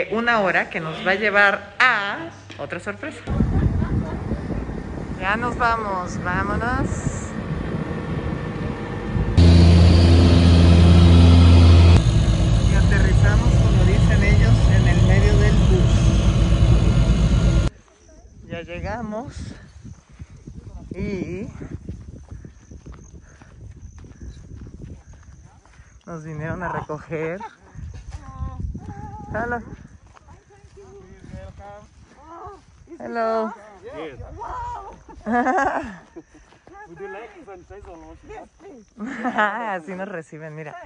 de 0.00 0.14
una 0.14 0.40
hora 0.40 0.70
que 0.70 0.80
nos 0.80 1.06
va 1.06 1.10
a 1.10 1.14
llevar 1.14 1.74
a 1.78 2.30
otra 2.58 2.80
sorpresa. 2.80 3.20
Ya 5.20 5.36
nos 5.36 5.58
vamos, 5.58 6.18
vámonos. 6.24 6.88
Y 12.70 12.74
aterrizamos, 12.74 13.54
como 13.54 13.84
dicen 13.84 14.22
ellos, 14.22 14.54
en 14.74 14.88
el 14.88 15.02
medio 15.02 15.36
del 15.38 15.56
bus. 15.68 15.92
Ya 18.48 18.62
llegamos 18.62 19.36
y 20.94 21.46
nos 26.06 26.24
vinieron 26.24 26.62
a 26.62 26.68
recoger. 26.72 27.40
Hello. 33.02 33.52
Hello. 33.94 34.90
Así 39.40 39.94
nos 39.94 40.08
reciben, 40.08 40.54
mira. 40.54 40.76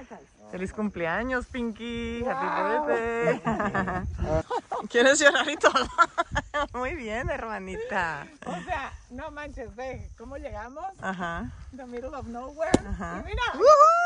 Feliz 0.51 0.71
cumpleaños, 0.71 1.47
Pinky. 1.47 2.23
Happy 2.25 2.47
birthday. 2.87 3.41
¿Quieres 4.89 5.19
llorar 5.19 5.49
y 5.49 5.57
todo? 5.57 5.85
Muy 6.73 6.95
bien, 6.95 7.29
hermanita. 7.29 8.27
O 8.45 8.55
sea, 8.61 8.93
no 9.09 9.31
manches, 9.31 9.75
ve 9.75 10.09
cómo 10.17 10.37
llegamos. 10.37 10.85
Ajá. 11.01 11.51
In 11.73 11.77
the 11.77 11.85
middle 11.85 12.15
of 12.15 12.27
nowhere. 12.27 12.71
Ajá. 12.87 13.19
Y 13.19 13.25
mira. 13.25 13.43
¡Woohoo! 13.55 14.04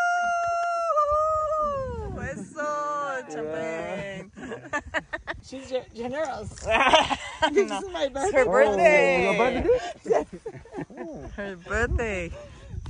Eso, 2.22 3.24
champagne. 3.32 4.32
She's 5.44 5.70
ge- 5.70 5.90
generous. 5.96 6.50
this 7.52 7.72
is 7.72 7.86
my 7.92 8.04
It's 8.06 8.14
birthday. 8.14 8.38
her 8.38 8.46
birthday. 8.46 9.66
Her 11.36 11.56
birthday. 11.56 12.32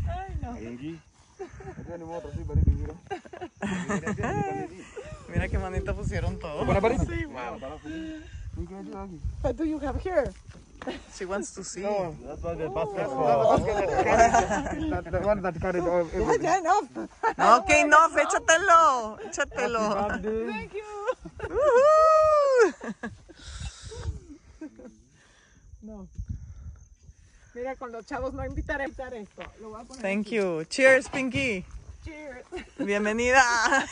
Ay, 0.08 0.30
no. 0.42 0.52
Mira 5.30 5.48
qué 5.48 5.58
manita 5.58 5.94
pusieron 5.94 6.38
todo. 6.40 6.66
Sí, 7.06 7.26
wow. 7.26 7.58
What 9.42 9.56
do 9.56 9.64
you 9.66 9.80
have 9.80 10.02
here? 10.02 10.34
She 11.16 11.26
wants 11.26 11.54
to 11.56 11.64
see. 11.64 11.82
That's 11.82 12.42
why 12.42 12.54
the 12.56 12.70
basket 12.70 13.10
the 15.12 15.20
one 15.22 15.42
that 15.42 15.60
carried 15.60 15.84
all 15.84 16.08
Yeah, 16.14 16.36
yeah, 16.40 16.60
enough. 16.60 16.90
No, 17.38 17.62
échatelo. 18.18 19.20
Échatelo. 19.20 20.10
Thank 20.50 20.74
you. 20.74 20.86
No. 25.82 26.08
Mira, 27.56 27.76
con 27.76 27.92
los 27.92 28.06
chavos 28.06 28.34
no 28.34 28.46
invitaré 28.46 28.84
a 28.84 28.88
invitar 28.88 29.14
esto. 29.14 29.44
Lo 29.62 29.70
voy 29.70 29.82
a 29.82 29.86
poner. 29.86 30.02
Thank 30.02 30.28
you. 30.32 30.66
Cheers, 30.66 31.08
Pinky. 31.10 31.66
Cheers. 32.06 32.46
Bienvenida. 32.78 33.42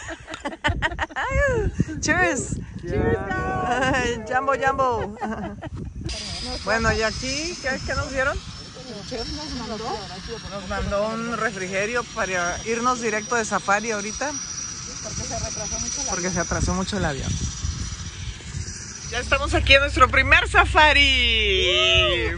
Cheers. 2.02 2.60
Cheers, 2.82 3.18
guys. 3.18 3.94
Ay, 3.94 4.24
Jambo, 4.28 4.54
jambo. 4.56 5.16
Bueno, 6.68 6.92
y 6.92 7.02
aquí, 7.02 7.58
¿qué, 7.62 7.80
qué 7.86 7.96
nos 7.96 8.12
dieron? 8.12 8.38
El 8.38 9.38
nos 10.52 10.68
mandó. 10.68 11.08
Un 11.08 11.38
refrigerio 11.38 12.04
para 12.14 12.60
irnos 12.66 13.00
directo 13.00 13.36
de 13.36 13.46
safari 13.46 13.92
ahorita. 13.92 14.34
Porque 15.02 15.24
se 15.24 15.40
retrasó 15.40 15.80
mucho 15.80 16.04
la. 16.04 16.10
Porque 16.10 16.30
se 16.30 16.40
atrasó 16.42 16.74
mucho 16.74 16.98
el 16.98 17.06
avión. 17.06 17.32
Ya 19.12 19.20
estamos 19.20 19.54
aquí 19.54 19.76
en 19.76 19.80
nuestro 19.80 20.10
primer 20.10 20.50
safari. 20.50 22.32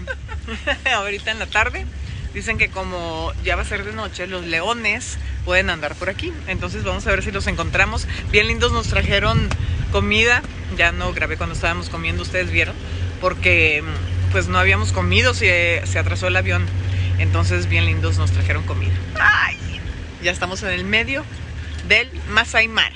Ahorita 0.94 1.32
en 1.32 1.40
la 1.40 1.48
tarde. 1.48 1.88
Dicen 2.32 2.60
que 2.60 2.70
como 2.70 3.34
ya 3.44 3.56
va 3.56 3.64
a 3.64 3.66
ser 3.66 3.84
de 3.84 3.94
noche, 3.94 4.28
los 4.28 4.46
leones 4.46 5.18
pueden 5.44 5.72
andar 5.72 5.96
por 5.96 6.08
aquí. 6.12 6.32
Entonces 6.46 6.84
vamos 6.84 7.08
a 7.08 7.10
ver 7.10 7.24
si 7.24 7.32
los 7.32 7.48
encontramos. 7.48 8.06
Bien 8.30 8.48
lindos 8.48 8.72
nos 8.74 8.90
trajeron 8.90 9.50
comida. 9.92 10.44
Ya 10.78 10.92
no 10.92 11.14
grabé 11.14 11.36
cuando 11.36 11.56
estábamos 11.56 11.90
comiendo, 11.90 12.22
ustedes 12.22 12.52
vieron. 12.52 12.76
Porque 13.20 13.84
pues 14.32 14.48
no 14.48 14.60
habíamos 14.60 14.92
comido, 14.92 15.34
se, 15.34 15.82
se 15.86 16.00
atrasó 16.00 16.28
el 16.28 16.36
avión. 16.36 16.66
Entonces 17.20 17.68
bien 17.68 17.86
lindos 17.86 18.18
nos 18.18 18.32
trajeron 18.32 18.64
comida. 18.64 18.94
¡Ay! 19.20 19.58
Ya 20.24 20.32
estamos 20.32 20.64
en 20.64 20.70
el 20.70 20.84
medio 20.86 21.24
del 21.88 22.10
Masai 22.30 22.68
Mara. 22.68 22.96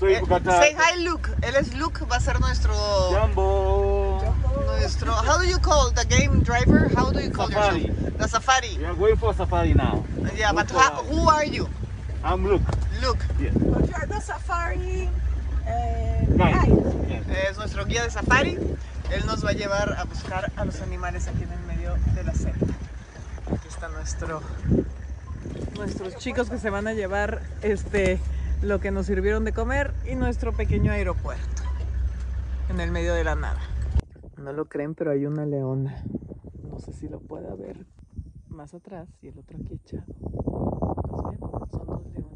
Got 0.00 0.44
Say 0.44 0.74
hi, 0.76 1.02
Luke. 1.02 1.30
Él 1.42 1.56
es 1.56 1.74
Luke, 1.74 2.04
va 2.10 2.16
a 2.16 2.20
ser 2.20 2.38
nuestro. 2.40 2.74
Jumbo. 2.74 4.22
Nuestro. 4.66 5.12
How 5.12 5.38
do 5.38 5.44
you 5.44 5.58
call 5.58 5.90
the 5.92 6.04
game 6.04 6.40
driver? 6.40 6.90
How 6.94 7.10
do 7.10 7.20
you 7.20 7.30
call 7.30 7.48
Safari. 7.48 7.86
yourself? 7.86 8.18
The 8.18 8.28
safari. 8.28 8.76
We 8.78 8.84
are 8.84 8.94
going 8.94 9.16
for 9.16 9.34
safari 9.34 9.74
now. 9.74 10.04
Yeah, 10.36 10.52
but 10.52 10.70
how, 10.70 11.02
who 11.04 11.28
are 11.28 11.44
you? 11.44 11.68
I'm 12.22 12.46
Luke. 12.46 12.62
Luke. 13.02 13.18
Yes. 13.40 13.54
But 13.54 13.88
you 13.88 13.94
are 13.94 14.06
the 14.06 14.20
safari. 14.20 15.08
Eh, 15.66 16.24
Guide. 16.36 16.54
guide. 16.54 17.08
Yes. 17.08 17.50
Es 17.50 17.56
nuestro 17.58 17.84
guía 17.86 18.02
de 18.04 18.10
safari. 18.10 18.58
Él 19.12 19.24
nos 19.26 19.44
va 19.44 19.50
a 19.50 19.52
llevar 19.52 19.94
a 19.98 20.04
buscar 20.04 20.52
a 20.56 20.64
los 20.64 20.80
animales 20.80 21.28
aquí 21.28 21.44
en 21.44 21.52
el 21.52 21.60
medio 21.66 21.94
de 22.14 22.24
la 22.24 22.34
selva. 22.34 22.66
Aquí 23.52 23.68
está 23.68 23.88
nuestro. 23.88 24.40
Nuestros 25.76 26.16
chicos 26.16 26.50
que 26.50 26.58
se 26.58 26.70
van 26.70 26.86
a 26.88 26.92
llevar 26.92 27.42
este 27.62 28.18
lo 28.62 28.80
que 28.80 28.90
nos 28.90 29.06
sirvieron 29.06 29.44
de 29.44 29.52
comer 29.52 29.92
y 30.10 30.14
nuestro 30.14 30.52
pequeño 30.52 30.90
aeropuerto 30.90 31.62
en 32.68 32.80
el 32.80 32.90
medio 32.90 33.14
de 33.14 33.22
la 33.22 33.34
nada. 33.34 33.60
No 34.38 34.52
lo 34.52 34.66
creen, 34.66 34.94
pero 34.94 35.12
hay 35.12 35.26
una 35.26 35.46
leona. 35.46 36.02
No 36.68 36.78
sé 36.78 36.92
si 36.92 37.08
lo 37.08 37.20
pueda 37.20 37.54
ver 37.54 37.86
más 38.48 38.74
atrás 38.74 39.08
y 39.22 39.28
el 39.28 39.38
otro 39.38 39.56
aquí 39.58 39.74
echado. 39.74 40.04
Son 41.70 41.86
dos 41.86 42.06
leonas. 42.12 42.35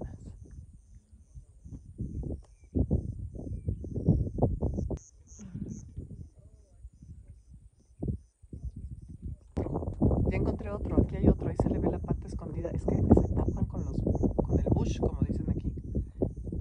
Ya 10.31 10.37
encontré 10.37 10.71
otro, 10.71 11.03
aquí 11.03 11.17
hay 11.17 11.27
otro, 11.29 11.49
ahí 11.49 11.57
se 11.61 11.69
le 11.71 11.81
ve 11.81 11.91
la 11.91 11.99
pata 11.99 12.27
escondida. 12.29 12.71
Es 12.71 12.85
que 12.85 12.95
se 12.95 13.35
tapan 13.35 13.65
con 13.67 13.85
los 13.85 13.97
con 14.37 14.59
el 14.61 14.67
bush, 14.73 15.01
como 15.01 15.21
dicen 15.23 15.51
aquí. 15.51 15.73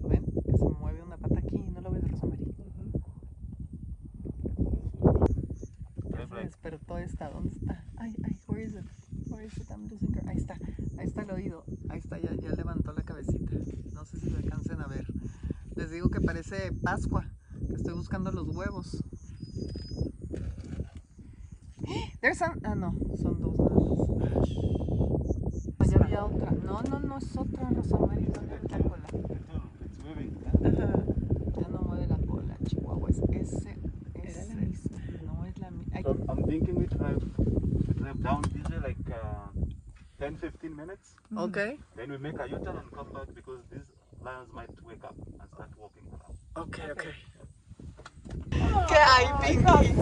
¿Lo 0.02 0.10
ven? 0.10 0.26
Que 0.44 0.58
se 0.58 0.66
mueve 0.66 1.04
una 1.04 1.18
pata 1.18 1.38
aquí, 1.38 1.70
¿no 1.72 1.82
lo 1.82 1.92
ves, 1.92 2.10
Rosamary? 2.10 2.46
Se 6.30 6.46
despertó 6.46 6.98
esta, 6.98 7.30
¿dónde 7.30 7.50
está? 7.50 7.84
Ay, 7.98 8.16
ay, 8.24 8.40
where 8.48 8.64
is 8.64 8.74
it? 8.74 8.86
Where 9.30 9.46
is 9.46 9.58
it? 9.58 9.70
I'm 9.70 9.88
losing 9.88 10.14
her. 10.16 10.28
Ahí 10.28 10.38
está, 10.38 10.56
ahí 10.98 11.06
está 11.08 11.22
el 11.22 11.32
oído. 11.32 11.64
Ahí 11.90 12.00
está, 12.00 12.18
ya, 12.20 12.34
ya 12.34 12.50
levantó 12.56 12.94
la 12.94 13.04
cabecita. 13.04 13.52
No 13.94 14.06
sé 14.06 14.20
si 14.20 14.30
lo 14.30 14.38
alcancen 14.38 14.82
a 14.82 14.88
ver. 14.88 15.06
Les 15.76 15.92
digo 15.92 16.10
que 16.10 16.22
parece 16.22 16.72
Pascua, 16.84 17.30
que 17.68 17.76
estoy 17.76 17.94
buscando 17.94 18.32
los 18.32 18.48
huevos. 18.48 19.04
There's 22.40 22.52
an- 22.54 22.62
Ah, 22.64 22.74
no, 22.76 22.94
son 23.18 23.42
dos 23.42 23.58
nada 23.60 23.76
más. 23.76 24.00
Allá 25.80 25.98
había 26.06 26.24
otra. 26.26 26.52
No, 26.52 26.82
no, 26.84 27.00
no 27.00 27.18
es 27.18 27.36
otra, 27.38 27.70
Rosamary. 27.70 28.28
No 28.34 28.42
mueve 28.42 28.70
la 28.70 28.80
cola. 28.80 29.08
It's 29.84 30.00
moving. 30.06 30.38
Ajá. 30.64 31.04
Ya 31.60 31.68
no 31.68 31.80
mueve 31.82 32.08
la 32.08 32.18
cola, 32.26 32.56
Chihuahua. 32.66 33.10
Es 33.10 33.20
ese. 33.30 33.76
ese. 34.24 34.56
No 35.26 35.44
es 35.46 35.58
la 35.60 35.70
misma. 35.72 36.02
So 36.02 36.16
I'm 36.30 36.44
thinking 36.48 36.76
we 36.76 36.86
drive, 36.88 37.20
we 37.38 37.94
drive 37.94 38.24
down 38.24 38.42
this 38.54 38.70
like 38.84 38.98
uh, 39.12 39.50
10, 40.20 40.38
15 40.38 40.76
minutes. 40.78 41.16
Ok. 41.36 41.58
Then 41.98 42.10
we 42.12 42.18
make 42.20 42.40
a 42.40 42.48
U-turn 42.48 42.78
and 42.78 42.90
come 42.92 43.12
back 43.12 43.28
because 43.36 43.60
these 43.70 43.84
lions 44.24 44.48
might 44.54 44.72
wake 44.86 45.04
up 45.04 45.16
and 45.18 45.50
start 45.54 45.72
walking 45.78 46.08
around. 46.08 46.38
Ok, 46.56 46.80
ok. 46.92 47.04
¿Qué 48.52 48.96
hay, 48.96 49.54
Pinky? 49.54 50.00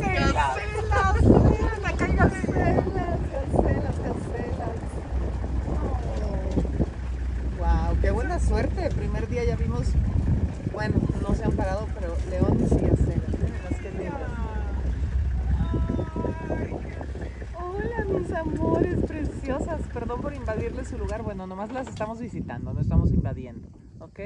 Buena 8.14 8.40
suerte. 8.40 8.90
Primer 8.90 9.28
día 9.28 9.44
ya 9.46 9.56
vimos, 9.56 9.88
bueno, 10.74 10.96
no 11.22 11.36
se 11.36 11.44
han 11.44 11.52
parado, 11.52 11.88
pero 11.94 12.16
leones 12.30 12.72
y 12.72 12.86
aceras. 12.86 13.28
Hola, 17.56 18.20
mis 18.20 18.32
amores 18.34 19.06
preciosas. 19.06 19.82
Perdón 19.94 20.22
por 20.22 20.34
invadirles 20.34 20.88
su 20.88 20.98
lugar. 20.98 21.22
Bueno, 21.22 21.46
nomás 21.48 21.72
las 21.72 21.88
estamos 21.88 22.20
visitando, 22.20 22.74
no 22.74 22.82
estamos 22.82 23.12
invadiendo. 23.12 23.68
¿Ok? 24.00 24.20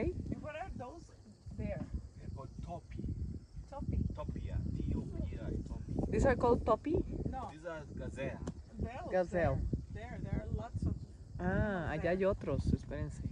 These 6.21 6.27
are 6.27 6.35
called? 6.35 6.61
No. 6.67 7.49
These 7.51 7.65
are 7.65 7.81
gazelle. 7.97 8.39
Gazelle. 8.79 9.09
gazelle. 9.11 9.59
There, 9.91 10.19
there 10.21 10.45
are 10.45 10.55
lots 10.55 10.85
of 10.85 10.93
ah, 11.39 11.89
allá 11.89 12.11
hay 12.11 12.25
otros, 12.25 12.61
espérense. 12.71 13.23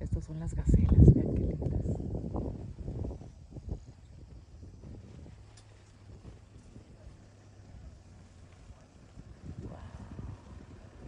Estas 0.00 0.24
son 0.24 0.40
las 0.40 0.52
gacelas, 0.52 1.14
vean 1.14 1.32
qué 1.32 1.42
lindas. 1.42 1.96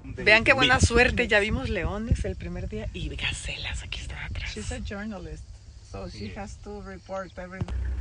Vean 0.05 0.45
qué 0.45 0.53
buena 0.53 0.79
suerte, 0.79 1.27
ya 1.27 1.41
vimos 1.41 1.69
leones 1.69 2.25
el 2.25 2.37
primer 2.37 2.69
día 2.69 2.89
y 2.95 3.09
gacelas, 3.17 3.83
aquí 3.83 3.99
está 3.99 4.27
atrás. 4.27 4.55
She's 4.55 4.71
a 4.71 4.79
journalist, 4.79 5.43
so 5.91 6.09
she 6.09 6.33
has 6.37 6.57
to 6.59 6.81
report 6.83 7.37
everything. 7.37 7.96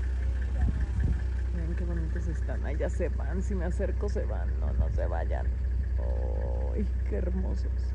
Qué 1.78 1.84
bonitos 1.84 2.28
están. 2.28 2.66
Ay, 2.66 2.78
ya 2.78 2.90
se 2.90 3.10
van. 3.10 3.42
Si 3.42 3.54
me 3.56 3.66
acerco, 3.66 4.08
se 4.10 4.24
van. 4.26 4.60
No, 4.60 4.72
no 4.74 4.90
se 4.90 5.06
vayan. 5.08 5.48
Ay, 6.74 6.86
qué 7.10 7.18
hermosos. 7.18 7.94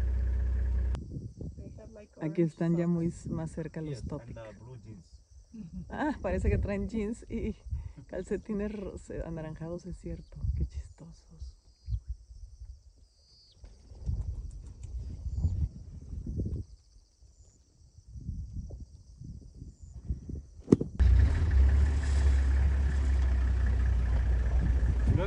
Aquí 2.21 2.43
están 2.43 2.77
ya 2.77 2.87
muy 2.87 3.13
más 3.31 3.51
cerca 3.51 3.81
los 3.81 4.03
topic. 4.05 4.39
Ah, 5.89 6.17
parece 6.21 6.49
que 6.51 6.59
traen 6.59 6.89
jeans 6.89 7.27
y 7.29 7.57
calcetines 8.07 8.73
anaranjados, 9.25 9.87
es 9.87 9.97
cierto. 9.97 10.39
Qué 10.57 10.67
chistosos. 10.67 11.30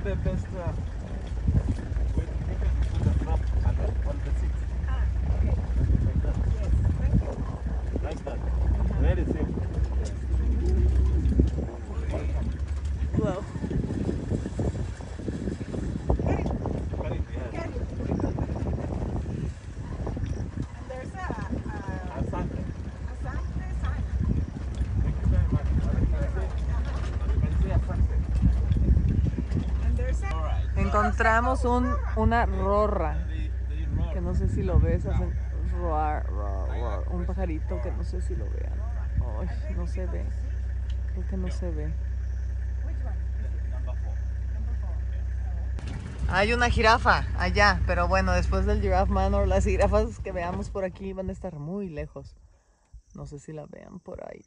The 0.03 0.15
best 0.17 0.45
uh, 0.57 0.71
way 2.17 2.25
to 2.25 2.35
take 2.45 2.61
it 2.61 2.71
is 2.75 2.87
put 2.91 3.03
the 3.03 3.71
the, 3.71 4.09
on 4.09 4.19
the 4.25 4.31
seat. 4.39 4.51
Ah, 4.89 5.05
okay. 5.37 5.55
Like 6.05 6.21
that. 6.23 6.35
Yes, 6.59 6.73
thank 6.99 7.15
you. 7.23 7.31
Like 8.03 8.21
that. 8.25 8.39
Very 8.99 9.25
safe. 9.25 9.42
Encontramos 31.23 31.63
un, 31.63 31.95
una 32.17 32.45
rorra, 32.45 33.25
que 34.11 34.19
no 34.19 34.35
sé 34.35 34.49
si 34.49 34.61
lo 34.61 34.77
ves, 34.77 35.05
hacen 35.05 35.33
un 37.11 37.25
pajarito 37.25 37.81
que 37.81 37.91
no 37.93 38.03
sé 38.03 38.19
si 38.19 38.35
lo 38.35 38.43
vean. 38.49 38.73
No 39.77 39.87
se 39.87 40.05
ve. 40.05 40.25
Creo 41.13 41.27
que 41.29 41.37
no 41.37 41.49
se 41.49 41.71
ve. 41.71 41.93
Hay 46.27 46.51
una 46.51 46.69
jirafa 46.69 47.25
allá, 47.37 47.79
pero 47.87 48.09
bueno, 48.09 48.33
después 48.33 48.65
del 48.65 48.81
Giraffe 48.81 49.13
Manor, 49.13 49.47
las 49.47 49.63
jirafas 49.63 50.19
que 50.19 50.33
veamos 50.33 50.69
por 50.71 50.83
aquí 50.83 51.13
van 51.13 51.29
a 51.29 51.31
estar 51.31 51.55
muy 51.55 51.87
lejos. 51.87 52.35
No 53.15 53.25
sé 53.27 53.39
si 53.39 53.53
la 53.53 53.65
vean 53.65 54.01
por 54.01 54.21
ahí. 54.27 54.43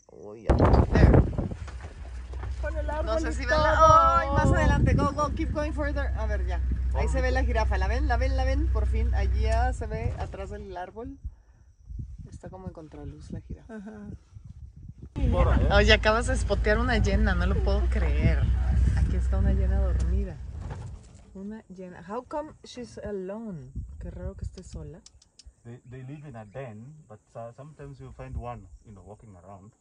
Con 2.61 2.77
el 2.77 2.89
árbol 2.89 3.07
No 3.07 3.19
sé 3.19 3.33
si 3.33 3.45
ven 3.45 3.51
la... 3.51 4.21
¡Ay! 4.21 4.29
Más 4.31 4.53
adelante. 4.53 4.95
Go, 4.95 5.13
go, 5.13 5.35
keep 5.35 5.53
going 5.53 5.73
further. 5.73 6.13
A 6.17 6.27
ver, 6.27 6.47
ya. 6.47 6.61
Ahí 6.95 7.09
se 7.09 7.21
ve 7.21 7.31
la 7.31 7.45
jirafa. 7.45 7.79
¿La 7.79 7.89
ven? 7.89 8.09
¿La 8.09 8.17
ven? 8.17 8.37
¿La 8.37 8.45
ven? 8.45 8.67
Por 8.73 8.87
fin. 8.87 9.15
Allí 9.15 9.43
ya 9.43 9.73
se 9.73 9.87
ve 9.87 10.15
atrás 10.19 10.51
del 10.51 10.77
árbol. 10.77 11.19
Está 12.31 12.49
como 12.49 12.67
en 12.69 12.73
contraluz 12.73 13.31
la 13.31 13.41
jirafa. 13.41 13.77
Ajá. 13.77 13.93
Oye, 15.75 15.93
acabas 15.93 16.27
de 16.27 16.35
espotear 16.35 16.79
una 16.79 16.99
llena. 16.99 17.35
No 17.35 17.47
lo 17.47 17.55
puedo 17.63 17.81
creer. 17.91 18.43
Aquí 18.97 19.17
está 19.17 19.39
una 19.39 19.53
llena 19.53 19.79
dormida. 19.81 20.37
Una 21.35 21.63
llena. 21.69 22.03
How 22.09 22.25
come 22.25 22.53
she's 22.65 22.99
alone? 22.99 23.73
Qué 24.01 24.11
raro 24.11 24.35
que 24.35 24.45
esté 24.45 24.63
sola. 24.63 25.01
They, 25.65 25.81
they 25.91 26.03
live 26.05 26.29
in 26.29 26.37
a 26.37 26.45
den, 26.45 26.95
but 27.09 27.19
uh, 27.35 27.53
sometimes 27.57 27.99
you 27.99 28.13
find 28.13 28.37
one, 28.37 28.69
you 28.85 28.93
know, 28.93 29.03
walking 29.03 29.35
around. 29.35 29.73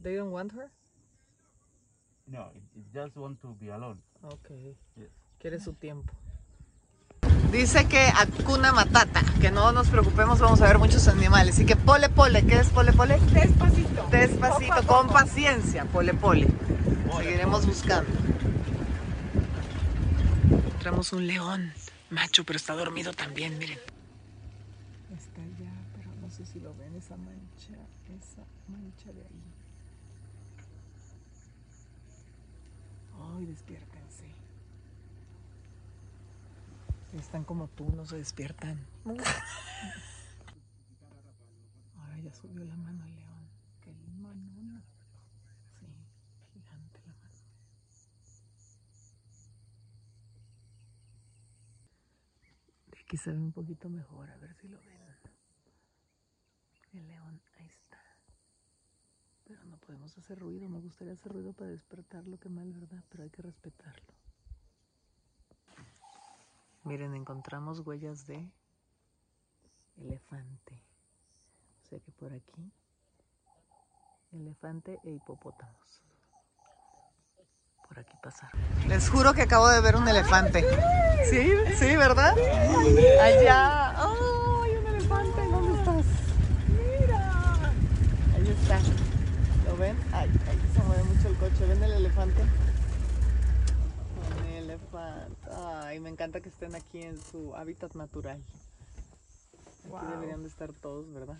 They 0.00 0.16
don't 0.16 0.30
want 0.30 0.52
her? 0.52 0.70
No, 2.28 2.50
it, 2.54 2.62
it 2.76 2.84
just 2.92 3.16
want 3.16 3.40
to 3.42 3.54
be 3.60 3.68
alone. 3.70 3.98
Ok. 4.22 4.50
Yes. 4.96 5.08
Quiere 5.38 5.58
su 5.60 5.72
tiempo. 5.74 6.12
Dice 7.52 7.86
que 7.88 7.98
Akuna 7.98 8.72
Matata, 8.72 9.22
que 9.40 9.50
no 9.50 9.72
nos 9.72 9.88
preocupemos, 9.88 10.38
vamos 10.38 10.60
a 10.60 10.66
ver 10.66 10.78
muchos 10.78 11.08
animales. 11.08 11.58
Y 11.58 11.64
que 11.64 11.76
pole 11.76 12.08
pole, 12.10 12.44
¿qué 12.44 12.56
es 12.60 12.68
pole 12.68 12.92
pole? 12.92 13.18
Despacito. 13.32 14.06
Despacito, 14.10 14.74
Poco 14.74 14.86
con 14.86 15.06
poco. 15.06 15.14
paciencia, 15.18 15.84
pole 15.86 16.12
pole. 16.12 16.48
Seguiremos 17.16 17.64
buscando. 17.66 18.10
Encontramos 20.50 21.12
un 21.14 21.26
león 21.26 21.72
macho, 22.10 22.44
pero 22.44 22.58
está 22.58 22.74
dormido 22.74 23.12
también, 23.14 23.56
miren. 23.58 23.78
Está 25.16 25.40
allá, 25.42 25.72
pero 25.96 26.10
no 26.20 26.28
sé 26.30 26.44
si 26.44 26.60
lo 26.60 26.74
ven, 26.74 26.94
esa 26.96 27.16
mancha, 27.16 27.78
esa 28.18 28.42
mancha 28.68 29.10
de 29.12 29.22
ahí. 29.22 29.42
Ay, 33.36 33.46
despiértense. 33.46 34.34
Están 37.14 37.44
como 37.44 37.68
tú, 37.68 37.90
no 37.90 38.04
se 38.04 38.16
despiertan. 38.16 38.86
Ahora 41.96 42.18
ya 42.18 42.32
subió 42.34 42.64
la 42.64 42.76
mano 42.76 43.04
el 43.04 43.14
león. 43.16 43.48
Qué 43.80 43.92
manona. 44.20 44.84
Sí, 45.78 45.86
gigante 46.52 47.00
la 47.06 47.14
mano. 47.14 47.34
De 52.90 52.98
aquí 53.00 53.16
se 53.16 53.32
ve 53.32 53.38
un 53.38 53.52
poquito 53.52 53.88
mejor, 53.88 54.30
a 54.30 54.36
ver 54.36 54.54
si 54.54 54.68
lo 54.68 54.80
ven. 54.82 54.98
El 56.92 57.06
león, 57.06 57.40
ahí 57.58 57.66
está. 57.66 57.98
Pero 59.44 59.64
no 59.64 59.77
podemos 59.88 60.18
hacer 60.18 60.38
ruido. 60.38 60.68
Me 60.68 60.80
gustaría 60.80 61.14
hacer 61.14 61.32
ruido 61.32 61.54
para 61.54 61.70
despertarlo, 61.70 62.38
qué 62.38 62.50
mal, 62.50 62.70
¿verdad? 62.70 63.02
Pero 63.08 63.24
hay 63.24 63.30
que 63.30 63.40
respetarlo. 63.40 64.12
Miren, 66.84 67.14
encontramos 67.14 67.80
huellas 67.80 68.26
de 68.26 68.50
elefante. 69.96 70.82
O 71.82 71.86
sea 71.88 72.00
que 72.00 72.12
por 72.12 72.34
aquí, 72.34 72.70
elefante 74.32 75.00
e 75.04 75.10
hipopótamos. 75.10 76.02
Por 77.88 77.98
aquí 77.98 78.14
pasaron. 78.22 78.60
Les 78.88 79.08
juro 79.08 79.32
que 79.32 79.40
acabo 79.40 79.68
de 79.68 79.80
ver 79.80 79.96
un 79.96 80.06
elefante. 80.06 80.64
Sí, 81.30 81.50
sí, 81.78 81.96
¿verdad? 81.96 82.34
Allá. 83.22 83.94
¡Oh, 84.04 84.62
hay 84.64 84.76
un 84.76 84.86
elefante! 84.86 85.48
¿Dónde 85.48 85.78
estás? 85.78 86.06
Mira. 86.76 87.72
Ahí 88.34 88.48
está. 88.50 89.17
¿Lo 89.78 89.84
ven? 89.84 89.96
Ay, 90.12 90.28
ahí 90.48 90.58
se 90.74 90.82
mueve 90.82 91.04
mucho 91.04 91.28
el 91.28 91.36
coche. 91.36 91.64
¿Ven 91.66 91.80
el 91.84 91.92
elefante? 91.92 92.42
Un 94.40 94.44
elefante. 94.46 95.36
Ay, 95.52 96.00
me 96.00 96.08
encanta 96.10 96.40
que 96.40 96.48
estén 96.48 96.74
aquí 96.74 97.00
en 97.02 97.16
su 97.22 97.54
hábitat 97.54 97.94
natural. 97.94 98.42
Aquí 99.84 99.88
Wow. 99.88 100.10
deberían 100.10 100.42
de 100.42 100.48
estar 100.48 100.72
todos, 100.82 101.08
¿verdad? 101.12 101.38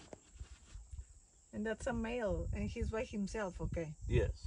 And 1.52 1.66
that's 1.66 1.88
a 1.88 1.92
male, 1.92 2.46
and 2.52 2.70
he's 2.70 2.90
by 2.92 3.04
himself, 3.04 3.60
okay? 3.60 3.92
Yes. 4.06 4.46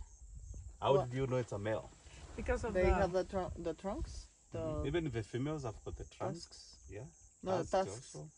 How 0.79 0.93
What? 0.95 1.09
did 1.09 1.17
you 1.17 1.27
know 1.27 1.37
it's 1.39 1.51
a 1.51 1.57
male? 1.57 1.89
Because 2.37 2.63
of 2.65 2.73
They 2.73 2.83
the. 2.83 2.93
have 2.93 3.11
the, 3.11 3.25
tru- 3.25 3.51
the 3.61 3.73
trunks? 3.73 4.29
The 4.53 4.83
Even 4.85 5.11
the 5.11 5.21
females 5.21 5.63
have 5.63 5.75
got 5.83 5.97
the 5.97 6.05
trunks. 6.05 6.45
tusks? 6.47 6.77
Yeah. 6.89 7.03
No, 7.43 7.57
the 7.61 7.69
tusks. 7.69 8.15
Also. 8.15 8.29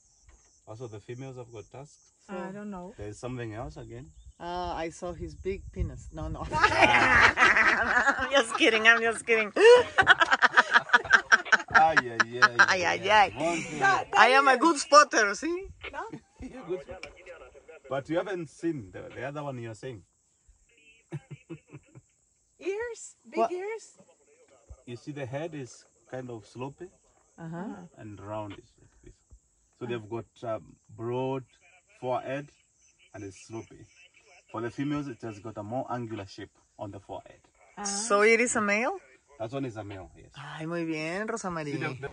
also, 0.66 0.88
the 0.88 1.00
females 1.00 1.38
have 1.38 1.52
got 1.52 1.66
tusks. 1.72 2.12
I 2.28 2.52
don't 2.52 2.72
know. 2.72 2.96
There's 2.98 3.20
something 3.20 3.54
else 3.54 3.78
again. 3.78 4.10
Ah, 4.46 4.76
I 4.76 4.90
saw 4.90 5.14
his 5.14 5.36
big 5.36 5.62
penis. 5.72 6.10
No, 6.12 6.28
no. 6.28 6.46
I'm 6.52 8.30
just 8.30 8.58
kidding, 8.58 8.86
I'm 8.86 9.00
just 9.02 9.26
kidding. 9.26 9.54
Ay, 11.72 11.96
ay, 11.96 12.20
ay. 12.44 12.56
Ay, 12.60 12.84
ay, 12.84 13.10
ay. 13.10 14.06
I 14.18 14.28
am 14.36 14.50
a 14.50 14.58
good 14.58 14.78
spotter, 14.78 15.34
see? 15.34 15.68
You're 16.42 16.64
good. 16.68 16.82
But 17.90 18.10
you 18.10 18.18
haven't 18.18 18.50
seen 18.50 18.90
the, 18.92 19.04
the 19.16 19.24
other 19.24 19.44
one 19.44 19.58
you're 19.60 19.74
saying. 19.76 20.04
Ears? 22.60 23.16
Big 23.30 23.38
What? 23.40 23.52
ears? 23.52 23.98
You 24.86 24.98
see, 24.98 25.14
the 25.14 25.26
head 25.26 25.56
is 25.56 25.86
kind 26.12 26.30
of 26.30 26.44
slopey 26.44 26.90
Uh-huh. 27.40 27.88
and 27.98 28.20
round 28.20 28.54
is 28.60 28.72
like 28.80 28.92
this. 29.04 29.16
So 29.80 29.86
they've 29.86 30.10
got 30.10 30.26
um, 30.44 30.76
broad 30.96 31.44
forehead 32.02 32.50
and 33.14 33.24
it's 33.24 33.48
slopey. 33.50 33.86
For 34.54 34.62
the 34.62 34.70
females, 34.70 35.08
it 35.08 35.20
has 35.24 35.40
got 35.40 35.58
a 35.58 35.64
more 35.64 35.84
angular 35.90 36.28
shape 36.28 36.52
on 36.78 36.92
the 36.92 37.00
forehead. 37.00 37.40
So 37.84 38.22
it 38.22 38.40
is 38.40 38.56
a 38.56 38.62
male? 38.62 39.00
That 39.40 39.52
one 39.52 39.66
is 39.66 39.76
a 39.78 39.84
male, 39.84 40.12
yes. 40.16 40.30
Ay, 40.38 40.68
muy 40.68 40.86
bien, 40.86 41.28
Rosa 41.28 41.50
María. 41.50 41.74
the- 41.80 41.96
the- 42.02 42.10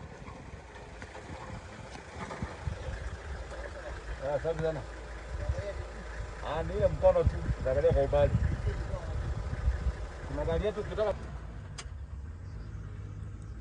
Ah, 4.25 4.39
sabi 4.43 4.63
sana. 4.63 4.81
Ah, 6.47 6.63
ni 6.63 6.73
ile 6.77 6.89
mkono 6.89 7.23
tu, 7.25 7.37
unaangalia 7.61 7.93
kwa 7.93 8.03
umbali. 8.03 8.33
Unaangalia 10.33 10.73
tu 10.73 10.85
kutoka 10.85 11.15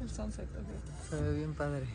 El 0.01 0.09
sunset, 0.09 0.47
okay. 0.55 0.79
Se 1.09 1.15
ve 1.21 1.33
bien 1.35 1.53
padre. 1.53 1.87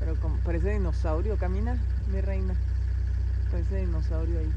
Pero 0.00 0.18
como, 0.20 0.36
parece 0.38 0.70
dinosaurio, 0.70 1.36
camina, 1.38 1.76
mi 2.06 2.20
reina. 2.20 2.54
Parece 3.50 3.76
dinosaurio 3.76 4.38
ahí. 4.38 4.52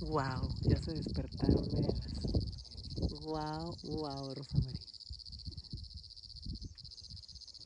Wow, 0.00 0.48
ya 0.62 0.76
se 0.76 0.92
despertaron, 0.92 1.64
veanlas. 1.72 2.16
Wow, 3.22 3.76
wow, 3.82 4.34
Rosa 4.34 4.58
María. 4.58 4.80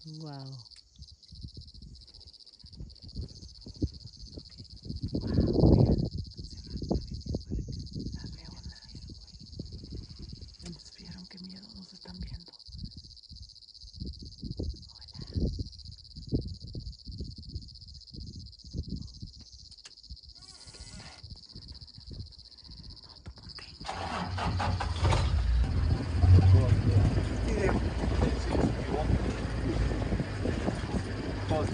Wow. 0.05 0.70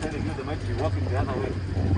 Kind 0.00 0.14
of 0.14 0.24
good. 0.24 0.36
They 0.36 0.42
might 0.42 0.66
be 0.66 0.74
walking 0.74 1.04
the 1.06 1.18
other 1.18 1.40
way. 1.40 1.95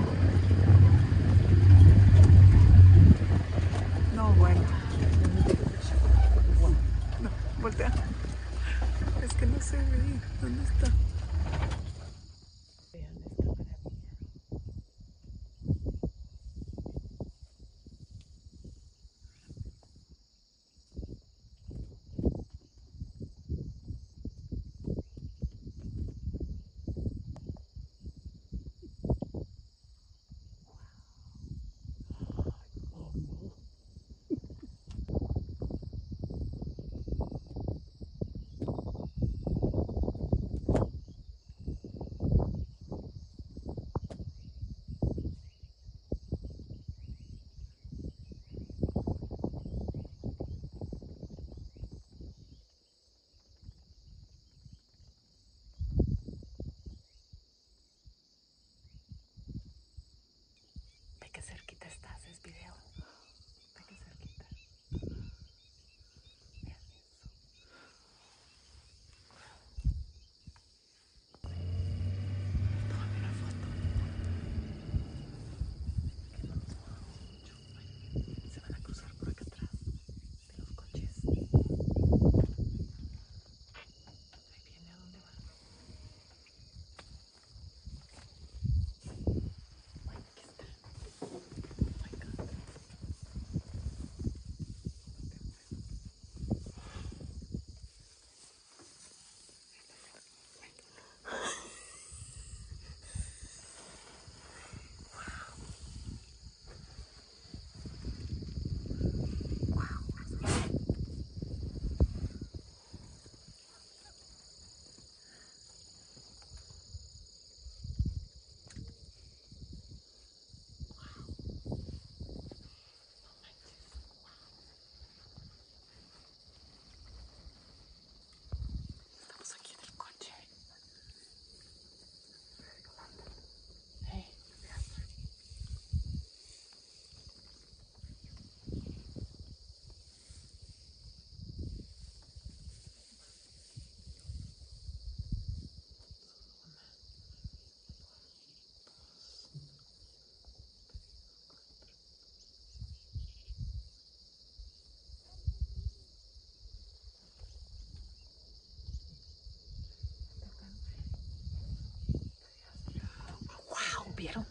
rompieron. 164.19 164.45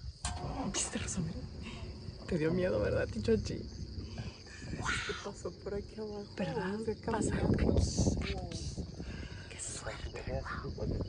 ¿Viste 0.72 0.98
resumir? 0.98 1.34
Te 2.26 2.38
dio 2.38 2.50
miedo, 2.52 2.80
¿verdad, 2.80 3.06
Tichochi? 3.08 3.56
¿Qué 3.56 5.12
pasó 5.24 5.50
por 5.50 5.74
aquí 5.74 5.94
abajo? 5.98 6.24
¿Verdad? 6.36 6.78
Pasaron. 7.06 7.56
Qué 9.50 9.60
suerte. 9.60 10.24
Wow. 10.28 11.07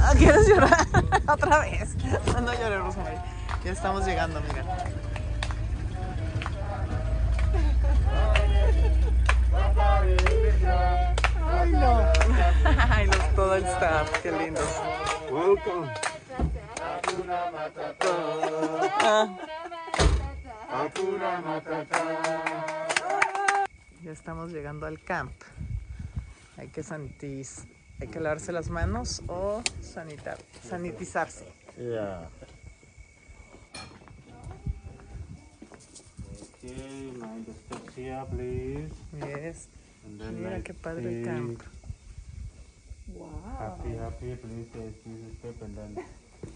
Ah, 0.00 0.12
¿Quieres 0.16 0.46
llorar? 0.48 0.86
Otra 1.28 1.60
vez. 1.60 1.96
Ah, 2.34 2.40
no 2.40 2.52
llores, 2.52 2.80
Rosemary. 2.80 3.16
Ya 3.64 3.72
estamos 3.72 4.04
llegando, 4.06 4.40
mira. 4.42 4.64
Ay, 11.50 11.70
no. 11.72 12.00
Ay, 12.90 13.06
los, 13.06 13.34
todo 13.34 13.54
el 13.54 13.64
staff, 13.64 14.10
qué 14.22 14.32
lindo. 14.32 14.60
Ya 24.02 24.12
estamos 24.12 24.50
llegando 24.50 24.86
al 24.86 25.00
camp. 25.00 25.32
Ay, 26.58 26.68
qué 26.68 26.82
santís 26.82 27.64
hay 28.00 28.08
que 28.08 28.20
lavarse 28.20 28.52
las 28.52 28.70
manos 28.70 29.22
o 29.28 29.62
sanitar, 29.80 30.38
sanitizarse. 30.62 31.46
Yeah. 31.76 32.28
Okay, 36.64 37.10
mind 37.18 37.46
the 37.46 37.52
steps 37.52 37.94
here, 37.94 38.24
please. 38.30 38.92
Yes. 39.18 39.68
And 40.06 40.20
then 40.20 40.42
Mira 40.42 40.62
qué 40.62 40.74
padre 40.74 41.22
camp. 41.22 41.62
Wow. 43.14 43.28
Happy, 43.58 43.96
happy, 43.96 44.36
please 44.36 44.68
take 44.72 45.04
this 45.04 45.38
step 45.38 45.62
and 45.62 45.76
then 45.76 46.04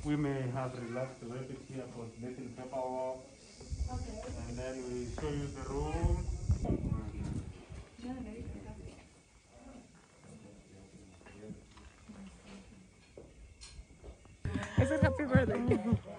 we 0.05 0.17
may 0.17 0.43
have 0.55 0.73
relaxed 0.89 1.23
a 1.23 1.27
little 1.27 1.45
bit 1.45 1.61
here 1.69 1.85
for 1.95 2.07
little 2.23 2.49
paperwork. 2.57 3.19
And 4.49 4.59
then 4.59 4.77
we 4.89 5.07
show 5.21 5.31
you 5.31 5.49
the 5.57 5.69
room. 5.69 6.25
Ese 7.99 8.57
es 8.57 8.68
Happy 15.29 15.47
Birthday. 15.47 15.75
Uh, 15.75 16.18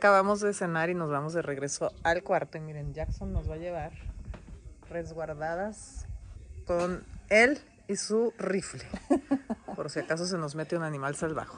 acabamos 0.00 0.40
de 0.40 0.54
cenar 0.54 0.88
y 0.88 0.94
nos 0.94 1.10
vamos 1.10 1.34
de 1.34 1.42
regreso 1.42 1.92
al 2.04 2.22
cuarto. 2.22 2.56
Y 2.56 2.62
miren, 2.62 2.94
Jackson 2.94 3.34
nos 3.34 3.50
va 3.50 3.54
a 3.56 3.58
llevar 3.58 3.92
resguardadas 4.88 6.06
con 6.66 7.04
él 7.28 7.60
y 7.86 7.96
su 7.96 8.32
rifle. 8.38 8.82
Por 9.76 9.90
si 9.90 10.00
acaso 10.00 10.26
se 10.26 10.38
nos 10.38 10.54
mete 10.54 10.74
un 10.74 10.84
animal 10.84 11.16
salvaje. 11.16 11.52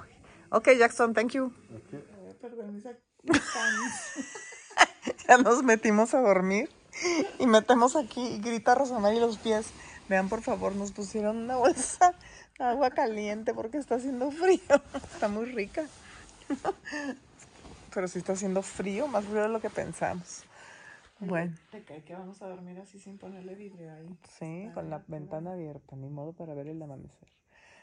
Ok, 0.50 0.70
Jackson, 0.76 1.14
thank 1.14 1.30
you. 1.30 1.52
Perdón, 2.40 2.76
esa- 2.78 2.98
Ya 5.28 5.38
nos 5.38 5.62
metimos 5.62 6.12
a 6.14 6.20
dormir 6.20 6.68
y 7.38 7.46
metemos 7.46 7.94
aquí 7.94 8.20
y 8.26 8.38
grita 8.40 8.74
Rosamari 8.74 9.20
los 9.20 9.38
pies. 9.38 9.66
Vean, 10.08 10.28
por 10.28 10.42
favor, 10.42 10.74
nos 10.74 10.90
pusieron 10.90 11.36
una 11.36 11.56
bolsa 11.56 12.12
de 12.58 12.64
agua 12.64 12.90
caliente 12.90 13.54
porque 13.54 13.78
está 13.78 13.94
haciendo 13.94 14.32
frío. 14.32 14.60
Está 15.14 15.28
muy 15.28 15.46
rica. 15.46 15.84
Pero 17.94 18.08
sí 18.08 18.18
está 18.18 18.32
haciendo 18.32 18.62
frío, 18.62 19.06
más 19.08 19.24
frío 19.24 19.42
de 19.42 19.48
lo 19.48 19.60
que 19.60 19.70
pensamos. 19.70 20.44
Bueno, 21.20 21.54
Te 21.70 21.82
cae 21.84 22.02
que 22.02 22.14
vamos 22.14 22.42
a 22.42 22.48
dormir 22.48 22.78
así 22.80 22.98
sin 22.98 23.16
ponerle 23.18 23.54
vidrio 23.54 23.92
ahí. 23.92 24.16
sí, 24.38 24.68
con 24.74 24.90
la 24.90 25.02
ventana 25.06 25.52
abierta, 25.52 25.94
ni 25.94 26.08
modo 26.08 26.32
para 26.32 26.54
ver 26.54 26.66
el 26.68 26.82
amanecer. 26.82 27.28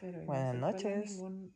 Pero 0.02 0.22
Buenas 0.26 0.56
no 0.56 0.72
noches. 0.72 1.12
ningún- 1.12 1.54